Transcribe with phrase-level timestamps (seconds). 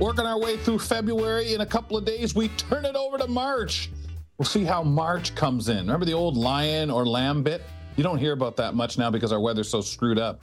[0.00, 1.54] Working our way through February.
[1.54, 3.90] In a couple of days, we turn it over to March.
[4.38, 5.78] We'll see how March comes in.
[5.78, 7.62] Remember the old lion or lamb bit?
[7.96, 10.42] You don't hear about that much now because our weather's so screwed up.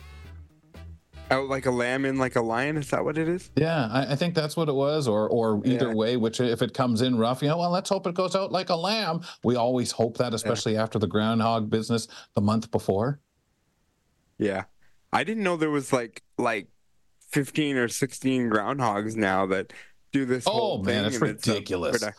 [1.30, 2.78] Out like a lamb in like a lion.
[2.78, 3.52] Is that what it is?
[3.58, 5.08] Yeah, I, I think that's what it was.
[5.08, 5.94] Or, or either Yeah.
[5.94, 8.52] way, which if it comes in rough, you know, well, let's hope it goes out
[8.54, 9.22] like a lamb.
[9.44, 13.20] We always hope that, especially after the groundhog business the month before.
[14.38, 14.64] Yeah.
[15.14, 16.68] I didn't know there was like like
[17.32, 19.74] 15 or 16 groundhogs now that
[20.12, 22.02] do this Oh whole man, thing it's ridiculous.
[22.02, 22.10] Yeah,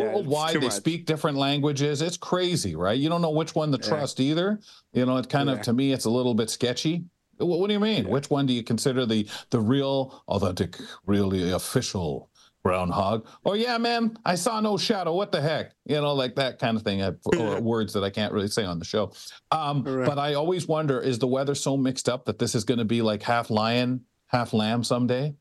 [0.00, 0.72] it's Worldwide, they much.
[0.72, 2.02] speak different languages.
[2.02, 2.98] It's crazy, right?
[2.98, 3.88] You don't know which one to Yeah.
[3.88, 4.58] trust either.
[4.92, 7.04] You know, it kind of to me, it's a little bit sketchy.
[7.38, 8.08] What, what do you mean?
[8.08, 12.30] Which one do you consider the the real, authentic, really official
[12.64, 13.28] groundhog?
[13.44, 15.14] Oh yeah, man, I saw no shadow.
[15.14, 15.72] What the heck?
[15.84, 17.02] You know, like that kind of thing.
[17.02, 19.12] uh, Or words that I can't really say on the show.
[19.52, 20.06] Um, Right.
[20.06, 22.84] But I always wonder: is the weather so mixed up that this is going to
[22.84, 25.34] be like half lion, half lamb someday?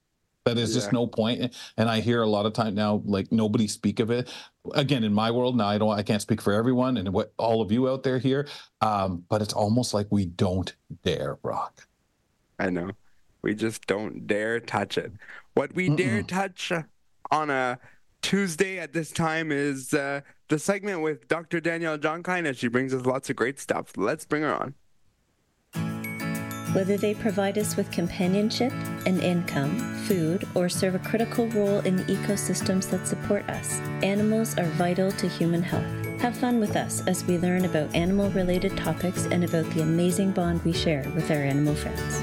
[0.45, 1.55] That is just no point.
[1.75, 4.31] And I hear a lot of time now, like nobody speak of it.
[4.75, 7.64] Again, in my world now, I don't, I can't speak for everyone and what all
[7.64, 8.47] of you out there here.
[8.80, 11.88] Um, but it's almost like we don't dare, rock.
[12.59, 12.92] I know.
[13.42, 15.14] We just don't dare touch it.
[15.55, 16.72] What we dare touch
[17.31, 17.80] on a
[18.22, 21.59] Tuesday at this time is uh, the segment with Dr.
[21.59, 23.97] Danielle Jonkine as she brings us lots of great stuff.
[23.97, 24.75] Let's bring her on.
[26.76, 28.73] Whether they provide us with companionship,
[29.06, 34.58] an income, food, or serve a critical role in the ecosystems that support us, animals
[34.58, 35.86] are vital to human health.
[36.20, 40.34] Have fun with us as we learn about animal related topics and about the amazing
[40.34, 42.20] bond we share with our animal friends.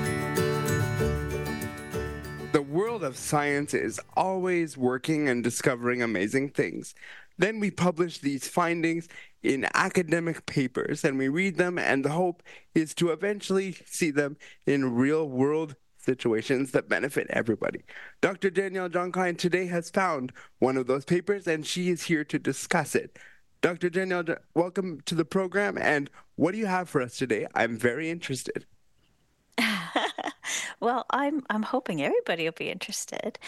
[2.53, 6.95] The world of science is always working and discovering amazing things.
[7.39, 9.09] Then we publish these findings
[9.43, 12.43] in academic papers and we read them, and the hope
[12.75, 17.85] is to eventually see them in real world situations that benefit everybody.
[18.21, 18.51] Dr.
[18.51, 22.95] Danielle Jonkine today has found one of those papers and she is here to discuss
[22.95, 23.19] it.
[23.61, 23.89] Dr.
[23.89, 25.79] Danielle, welcome to the program.
[25.79, 27.47] And what do you have for us today?
[27.55, 28.67] I'm very interested.
[30.81, 33.39] well, I'm I'm hoping everybody will be interested.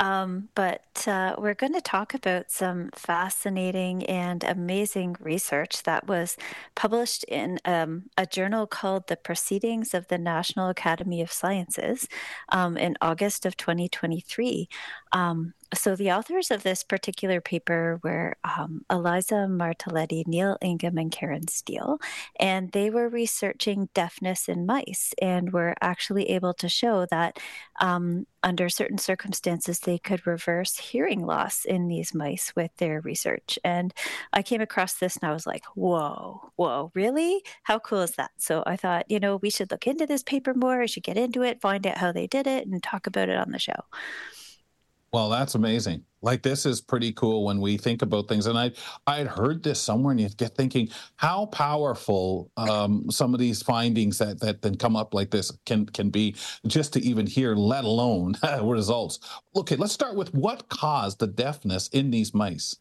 [0.00, 6.38] Um, but uh, we're going to talk about some fascinating and amazing research that was
[6.74, 12.08] published in um, a journal called The Proceedings of the National Academy of Sciences
[12.48, 14.70] um, in August of 2023.
[15.12, 21.12] Um, so the authors of this particular paper were um, Eliza Martelletti, Neil Ingham, and
[21.12, 21.98] Karen Steel,
[22.38, 27.38] and they were researching deafness in mice and were actually able to show that
[27.80, 33.58] um, under certain circumstances they could reverse hearing loss in these mice with their research.
[33.64, 33.94] And
[34.32, 37.42] I came across this and I was like, whoa, whoa, really?
[37.62, 38.30] How cool is that?
[38.38, 40.82] So I thought, you know, we should look into this paper more.
[40.82, 43.36] I should get into it, find out how they did it, and talk about it
[43.36, 43.84] on the show.
[45.12, 46.04] Well, that's amazing.
[46.22, 48.46] Like this is pretty cool when we think about things.
[48.46, 48.70] And I
[49.06, 53.62] I had heard this somewhere, and you get thinking how powerful um, some of these
[53.62, 57.54] findings that that then come up like this can can be just to even hear,
[57.56, 59.18] let alone results.
[59.56, 62.76] Okay, let's start with what caused the deafness in these mice.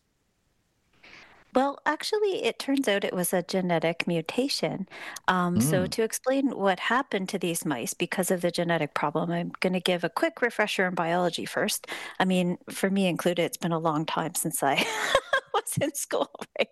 [1.55, 4.87] Well, actually, it turns out it was a genetic mutation.
[5.27, 5.87] Um, So, Mm.
[5.87, 9.79] to explain what happened to these mice because of the genetic problem, I'm going to
[9.79, 11.87] give a quick refresher in biology first.
[12.19, 14.75] I mean, for me included, it's been a long time since I
[15.53, 16.69] was in school, right?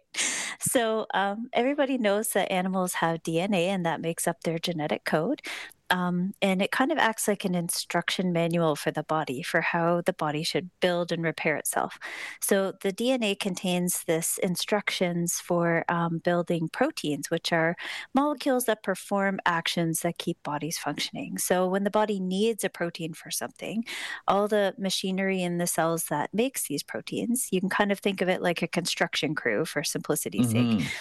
[0.60, 5.42] So, um, everybody knows that animals have DNA and that makes up their genetic code.
[5.90, 10.02] Um, and it kind of acts like an instruction manual for the body for how
[10.02, 11.98] the body should build and repair itself.
[12.42, 17.76] So the DNA contains this instructions for um, building proteins, which are
[18.14, 21.38] molecules that perform actions that keep bodies functioning.
[21.38, 23.86] So when the body needs a protein for something,
[24.28, 28.22] all the machinery in the cells that makes these proteins, you can kind of think
[28.22, 30.92] of it like a construction crew for simplicity's sake Mhm.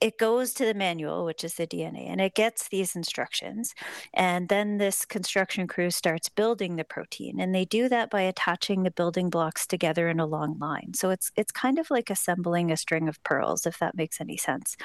[0.00, 3.74] It goes to the manual, which is the DNA, and it gets these instructions.
[4.14, 8.82] And then this construction crew starts building the protein, and they do that by attaching
[8.82, 10.92] the building blocks together in a long line.
[10.94, 14.36] So it's it's kind of like assembling a string of pearls, if that makes any
[14.36, 14.76] sense.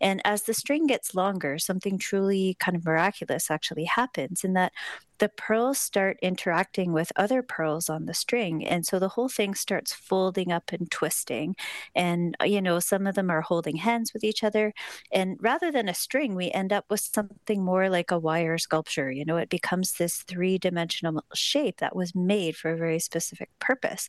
[0.00, 4.72] And as the string gets longer, something truly kind of miraculous actually happens in that
[5.18, 8.66] the pearls start interacting with other pearls on the string.
[8.66, 11.56] And so the whole thing starts folding up and twisting.
[11.94, 14.72] And, uh, you know, some of them are holding hands with each other.
[15.12, 19.10] And rather than a string, we end up with something more like a wire sculpture.
[19.10, 23.50] You know, it becomes this three dimensional shape that was made for a very specific
[23.58, 24.08] purpose.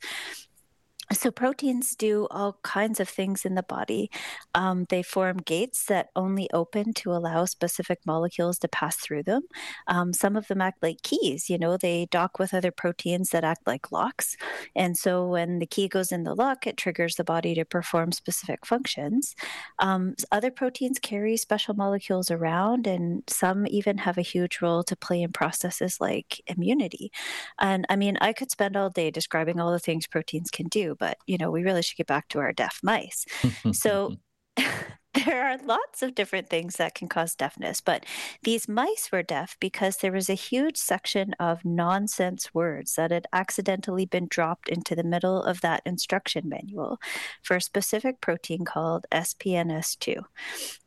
[1.11, 4.09] So proteins do all kinds of things in the body.
[4.55, 9.43] Um, they form gates that only open to allow specific molecules to pass through them.
[9.87, 11.49] Um, some of them act like keys.
[11.49, 14.37] You know, they dock with other proteins that act like locks.
[14.75, 18.11] And so when the key goes in the lock, it triggers the body to perform
[18.11, 19.35] specific functions.
[19.79, 24.95] Um, other proteins carry special molecules around, and some even have a huge role to
[24.95, 27.11] play in processes like immunity.
[27.59, 30.92] And I mean, I could spend all day describing all the things proteins can do
[30.95, 33.25] but you know, we really should get back to our deaf mice.
[33.71, 34.15] so
[35.13, 38.05] there are lots of different things that can cause deafness, but
[38.41, 43.27] these mice were deaf because there was a huge section of nonsense words that had
[43.31, 46.99] accidentally been dropped into the middle of that instruction manual
[47.43, 50.25] for a specific protein called SPNS2.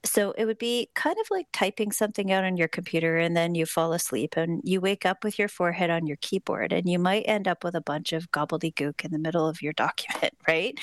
[0.05, 3.55] So it would be kind of like typing something out on your computer and then
[3.55, 6.99] you fall asleep and you wake up with your forehead on your keyboard and you
[6.99, 10.79] might end up with a bunch of gobbledygook in the middle of your document, right?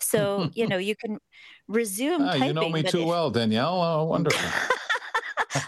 [0.00, 1.18] So, you know, you can
[1.68, 2.46] resume ah, typing.
[2.48, 3.06] You know me too if...
[3.06, 3.80] well, Danielle.
[3.82, 4.48] Oh, wonderful.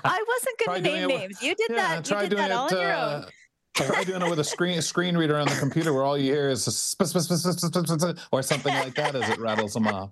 [0.04, 1.42] I wasn't going to name names.
[1.42, 2.10] You did yeah, that.
[2.10, 3.24] You did that all on your own.
[3.24, 3.28] Uh,
[3.74, 6.48] try doing it with a screen screen reader on the computer where all you hear
[6.48, 10.10] is sp- sp- sp- or something like that as it rattles them off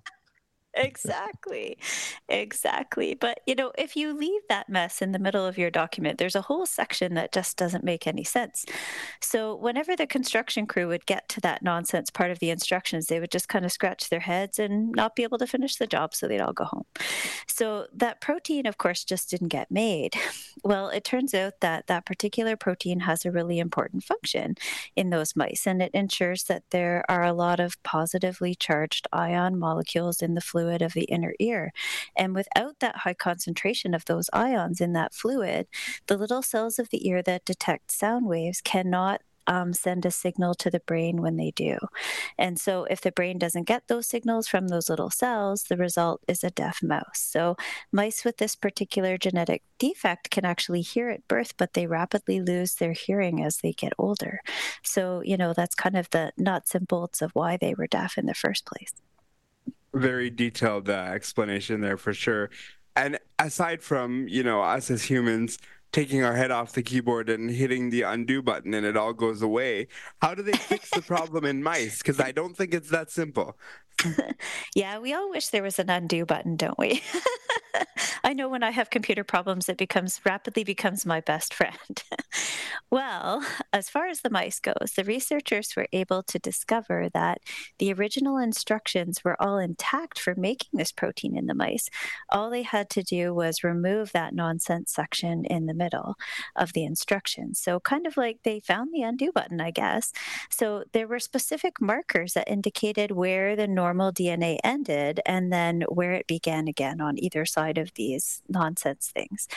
[0.75, 1.77] exactly.
[2.29, 3.13] Exactly.
[3.15, 6.35] But, you know, if you leave that mess in the middle of your document, there's
[6.35, 8.65] a whole section that just doesn't make any sense.
[9.21, 13.19] So, whenever the construction crew would get to that nonsense part of the instructions, they
[13.19, 16.13] would just kind of scratch their heads and not be able to finish the job.
[16.15, 16.85] So, they'd all go home.
[17.47, 20.15] So, that protein, of course, just didn't get made.
[20.63, 24.55] Well, it turns out that that particular protein has a really important function
[24.95, 29.59] in those mice, and it ensures that there are a lot of positively charged ion
[29.59, 31.71] molecules in the fluid fluid of the inner ear.
[32.15, 35.67] And without that high concentration of those ions in that fluid,
[36.07, 40.55] the little cells of the ear that detect sound waves cannot um, send a signal
[40.55, 41.77] to the brain when they do.
[42.35, 46.23] And so, if the brain doesn't get those signals from those little cells, the result
[46.27, 47.19] is a deaf mouse.
[47.19, 47.55] So,
[47.91, 52.75] mice with this particular genetic defect can actually hear at birth, but they rapidly lose
[52.75, 54.39] their hearing as they get older.
[54.81, 58.17] So, you know, that's kind of the nuts and bolts of why they were deaf
[58.17, 58.93] in the first place
[59.95, 62.49] very detailed uh, explanation there for sure.
[62.95, 65.57] And aside from, you know, us as humans
[65.95, 69.41] taking our head off the keyboard and hitting the undo button and it all goes
[69.41, 69.87] away,
[70.21, 71.99] how do they fix the problem in mice?
[71.99, 73.57] Because I don't think it's that simple.
[74.75, 77.01] yeah, we all wish there was an undo button, don't we?
[78.25, 82.03] I know when I have computer problems, it becomes rapidly becomes my best friend.
[82.91, 87.39] well, as far as the mice goes, the researchers were able to discover that
[87.79, 91.89] the original instructions were all intact for making this protein in the mice.
[92.29, 96.83] All they had to do was remove that nonsense section in the middle of the
[96.83, 97.59] instructions.
[97.59, 100.11] So, kind of like they found the undo button, I guess.
[100.49, 106.13] So, there were specific markers that indicated where the normal DNA ended and then where
[106.13, 109.47] it began again on either side of these nonsense things.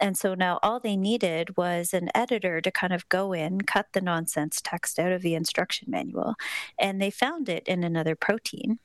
[0.00, 3.86] And so now all they needed was an editor to kind of go in, cut
[3.92, 6.34] the nonsense text out of the instruction manual,
[6.78, 8.78] and they found it in another protein.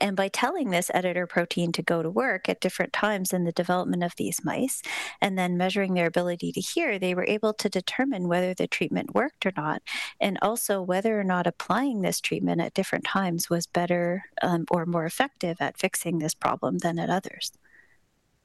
[0.00, 3.52] And by telling this editor protein to go to work at different times in the
[3.52, 4.82] development of these mice,
[5.20, 9.14] and then measuring their ability to hear, they were able to determine whether the treatment
[9.14, 9.82] worked or not,
[10.20, 14.86] and also whether or not applying this treatment at different times was better um, or
[14.86, 17.52] more effective at fixing this problem than at others.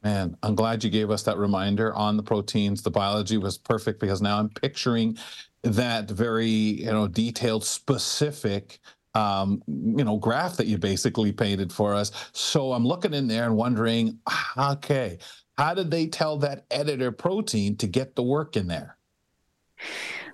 [0.03, 2.83] Man, I'm glad you gave us that reminder on the proteins.
[2.83, 5.17] The biology was perfect because now I'm picturing
[5.63, 8.79] that very, you know, detailed, specific
[9.15, 12.11] um, you know, graph that you basically painted for us.
[12.33, 14.19] So I'm looking in there and wondering,
[14.57, 15.17] okay,
[15.57, 18.97] how did they tell that editor protein to get the work in there?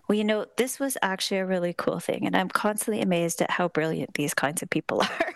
[0.08, 3.52] Well, you know, this was actually a really cool thing, and I'm constantly amazed at
[3.52, 5.36] how brilliant these kinds of people are.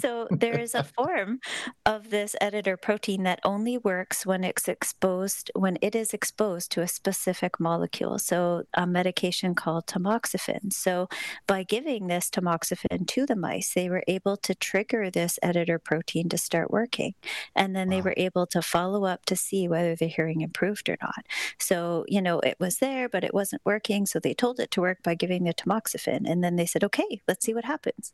[0.00, 1.40] So there is a form
[1.86, 6.82] of this editor protein that only works when it's exposed when it is exposed to
[6.82, 8.18] a specific molecule.
[8.18, 10.72] So a medication called tamoxifen.
[10.72, 11.08] So
[11.46, 16.28] by giving this tamoxifen to the mice, they were able to trigger this editor protein
[16.28, 17.14] to start working.
[17.54, 17.96] And then wow.
[17.96, 21.24] they were able to follow up to see whether the hearing improved or not.
[21.58, 24.04] So, you know, it was there, but it wasn't working.
[24.04, 26.30] So they told it to work by giving the tamoxifen.
[26.30, 28.12] And then they said, okay, let's see what happens.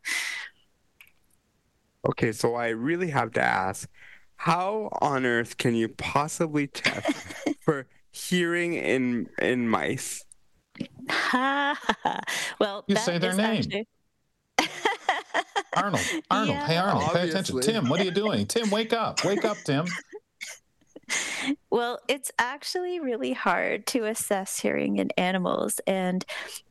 [2.05, 3.89] Okay, so I really have to ask
[4.37, 7.13] how on earth can you possibly test
[7.61, 10.25] for hearing in in mice?
[11.33, 13.59] well, you say their name.
[13.59, 13.89] Actually...
[15.75, 16.67] Arnold, Arnold, yeah.
[16.67, 17.21] hey Arnold, Obviously.
[17.21, 17.61] pay attention.
[17.61, 18.47] Tim, what are you doing?
[18.47, 19.87] Tim, wake up, wake up, Tim.
[21.71, 25.81] Well, it's actually really hard to assess hearing in animals.
[25.87, 26.25] And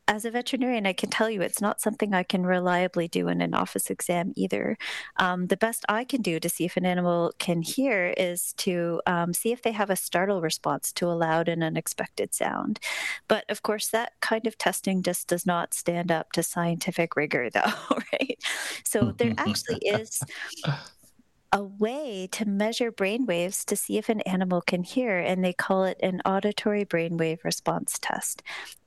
[0.08, 3.40] as a veterinarian, I can tell you it's not something I can reliably do in
[3.42, 4.78] an office exam either.
[5.18, 9.02] Um, the best I can do to see if an animal can hear is to
[9.08, 12.80] um, see if they have a startle response to a loud and unexpected sound.
[13.28, 17.50] But of course, that kind of testing just does not stand up to scientific rigor,
[17.54, 17.74] though,
[18.12, 18.40] right?
[18.84, 20.22] So there actually is
[21.54, 25.52] a way to measure brain waves to see if an animal can hear, and they
[25.52, 28.42] call it an auditory brainwave response test.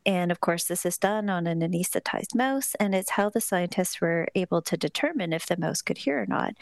[0.06, 4.00] And of course, this is done on an anesthetized mouse, and it's how the scientists
[4.00, 6.54] were able to determine if the mouse could hear or not.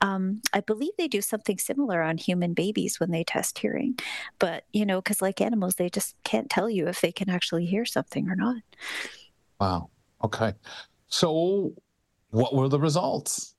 [0.00, 3.98] Um, I believe they do something similar on human babies when they test hearing,
[4.40, 7.66] but you know, because like animals, they just can't tell you if they can actually
[7.66, 8.62] hear something or not.
[9.60, 9.90] Wow.
[10.22, 10.54] Okay.
[11.08, 11.74] So,
[12.30, 13.54] what were the results?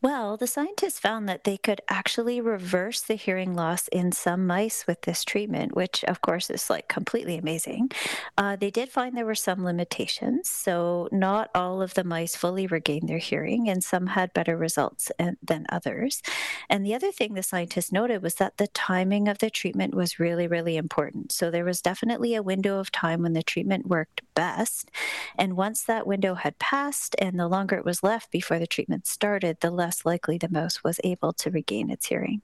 [0.00, 4.86] Well, the scientists found that they could actually reverse the hearing loss in some mice
[4.86, 7.90] with this treatment, which of course is like completely amazing.
[8.36, 10.48] Uh, they did find there were some limitations.
[10.48, 15.10] So, not all of the mice fully regained their hearing, and some had better results
[15.42, 16.22] than others.
[16.70, 20.20] And the other thing the scientists noted was that the timing of the treatment was
[20.20, 21.32] really, really important.
[21.32, 24.92] So, there was definitely a window of time when the treatment worked best.
[25.36, 29.04] And once that window had passed and the longer it was left before the treatment
[29.04, 32.42] started, the less less likely the most was able to regain its hearing.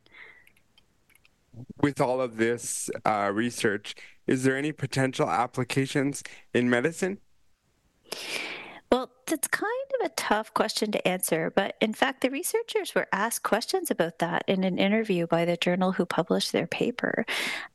[1.83, 3.95] With all of this uh, research,
[4.27, 6.23] is there any potential applications
[6.55, 7.19] in medicine?
[9.27, 13.43] That's kind of a tough question to answer, but in fact, the researchers were asked
[13.43, 17.25] questions about that in an interview by the journal who published their paper.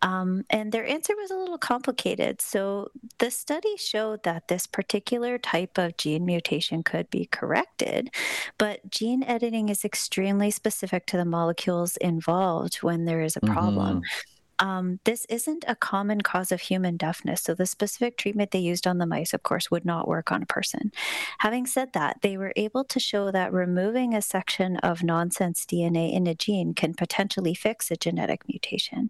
[0.02, 2.42] Um, and their answer was a little complicated.
[2.42, 8.12] So, the study showed that this particular type of gene mutation could be corrected,
[8.58, 13.98] but gene editing is extremely specific to the molecules involved when there is a problem.
[13.98, 14.39] Mm-hmm.
[14.60, 18.86] Um, this isn't a common cause of human deafness, so the specific treatment they used
[18.86, 20.92] on the mice, of course, would not work on a person.
[21.40, 26.14] Having said that, they were able to show that removing a section of nonsense DNA
[26.14, 29.10] in a gene can potentially fix a genetic mutation.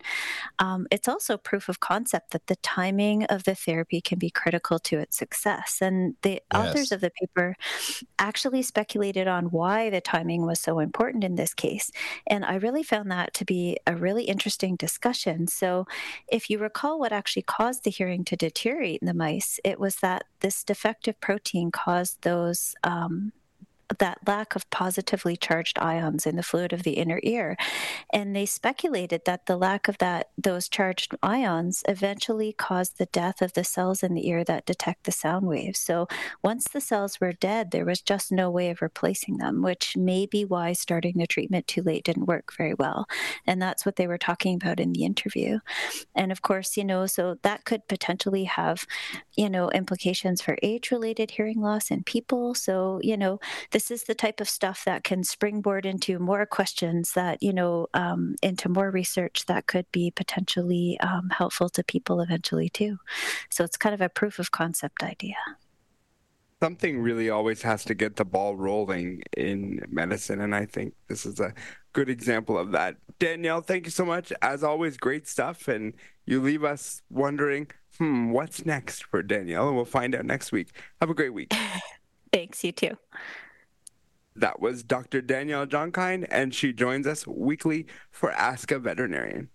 [0.60, 4.78] Um, it's also proof of concept that the timing of the therapy can be critical
[4.80, 5.80] to its success.
[5.82, 6.42] And the yes.
[6.54, 7.56] authors of the paper
[8.20, 11.92] actually speculated on why the timing was so important in this case.
[12.28, 15.86] And I really found that to be a really interesting discussion so,
[16.28, 19.98] if you recall what actually caused the hearing to deteriorate in the mice, it was
[19.98, 23.32] that this defective protein caused those um,
[24.00, 27.56] that lack of positively charged ions in the fluid of the inner ear.
[28.12, 33.42] And they speculated that the lack of that those charged ions eventually caused the death
[33.42, 35.80] of the cells in the ear that detect the sound waves.
[35.80, 36.08] So
[36.44, 40.26] once the cells were dead, there was just no way of replacing them, which may
[40.26, 43.08] be why starting the treatment too late didn't work very well.
[43.46, 45.60] And that's what they were talking about in the interview.
[46.16, 48.86] And of course, you know, so that could potentially have,
[49.36, 52.56] you know, implications for age related hearing loss in people.
[52.56, 53.40] So, you know,
[53.72, 57.52] the this is the type of stuff that can springboard into more questions that, you
[57.52, 62.98] know, um, into more research that could be potentially um, helpful to people eventually too.
[63.50, 65.36] So it's kind of a proof of concept idea.
[66.62, 70.42] Something really always has to get the ball rolling in medicine.
[70.42, 71.54] And I think this is a
[71.94, 72.98] good example of that.
[73.18, 74.32] Danielle, thank you so much.
[74.42, 75.68] As always, great stuff.
[75.68, 75.94] And
[76.26, 79.68] you leave us wondering, hmm, what's next for Danielle?
[79.68, 80.70] And we'll find out next week.
[81.02, 81.54] Have a great week.
[82.32, 82.96] Thanks, you too.
[84.40, 85.22] That was Dr.
[85.22, 89.50] Danielle Johnkind, and she joins us weekly for Ask a Veterinarian.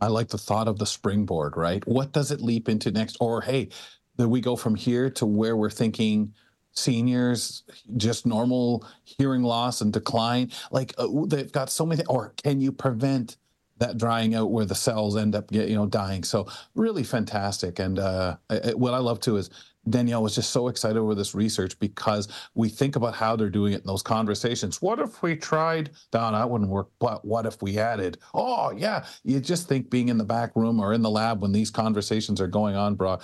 [0.00, 1.86] I like the thought of the springboard, right?
[1.86, 3.18] What does it leap into next?
[3.20, 3.68] Or, hey,
[4.16, 6.32] do we go from here to where we're thinking
[6.72, 7.64] seniors,
[7.98, 10.50] just normal hearing loss and decline?
[10.70, 13.36] Like uh, they've got so many, or can you prevent
[13.78, 16.24] that drying out where the cells end up, get, you know, dying?
[16.24, 17.78] So really fantastic.
[17.80, 19.50] And uh, I, what I love too is
[19.88, 23.72] Danielle was just so excited over this research because we think about how they're doing
[23.72, 24.82] it in those conversations.
[24.82, 25.90] What if we tried?
[26.12, 26.88] No, that wouldn't work.
[26.98, 28.18] But what if we added?
[28.34, 29.04] Oh, yeah.
[29.24, 32.40] You just think being in the back room or in the lab when these conversations
[32.40, 33.18] are going on, bro,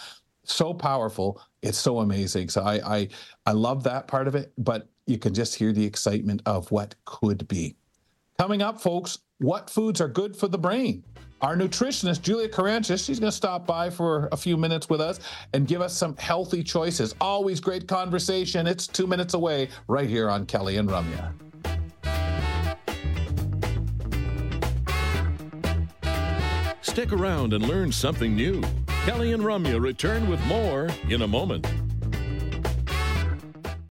[0.44, 1.40] so powerful.
[1.62, 2.48] It's so amazing.
[2.48, 3.08] So I, I,
[3.46, 4.52] I love that part of it.
[4.58, 7.76] But you can just hear the excitement of what could be.
[8.38, 11.02] Coming up, folks, what foods are good for the brain?
[11.40, 15.18] Our nutritionist, Julia Caranchis, she's going to stop by for a few minutes with us
[15.52, 17.16] and give us some healthy choices.
[17.20, 18.68] Always great conversation.
[18.68, 21.32] It's two minutes away right here on Kelly and Ramya.
[26.82, 28.62] Stick around and learn something new.
[29.04, 31.66] Kelly and Ramya return with more in a moment.